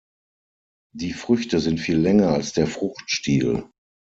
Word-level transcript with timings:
Die 0.95 1.13
Früchte 1.13 1.59
sind 1.59 1.79
viel 1.79 1.97
länger 1.99 2.29
als 2.29 2.53
der 2.53 2.65
Fruchtstiel. 2.65 3.65